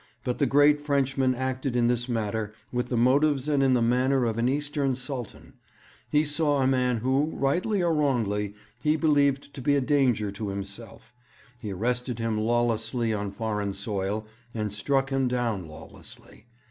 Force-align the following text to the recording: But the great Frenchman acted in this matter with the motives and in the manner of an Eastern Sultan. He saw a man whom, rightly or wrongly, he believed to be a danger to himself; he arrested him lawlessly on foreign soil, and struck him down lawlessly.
But 0.23 0.39
the 0.39 0.47
great 0.47 0.81
Frenchman 0.81 1.35
acted 1.35 1.75
in 1.75 1.85
this 1.85 2.09
matter 2.09 2.53
with 2.71 2.87
the 2.89 2.97
motives 2.97 3.47
and 3.47 3.61
in 3.61 3.75
the 3.75 3.83
manner 3.83 4.25
of 4.25 4.39
an 4.39 4.49
Eastern 4.49 4.95
Sultan. 4.95 5.53
He 6.09 6.25
saw 6.25 6.59
a 6.59 6.65
man 6.65 6.97
whom, 6.97 7.35
rightly 7.35 7.83
or 7.83 7.93
wrongly, 7.93 8.55
he 8.81 8.95
believed 8.95 9.53
to 9.53 9.61
be 9.61 9.75
a 9.75 9.79
danger 9.81 10.31
to 10.31 10.49
himself; 10.49 11.13
he 11.59 11.71
arrested 11.71 12.17
him 12.17 12.39
lawlessly 12.41 13.13
on 13.13 13.29
foreign 13.29 13.75
soil, 13.75 14.25
and 14.55 14.73
struck 14.73 15.11
him 15.11 15.27
down 15.27 15.67
lawlessly. 15.67 16.47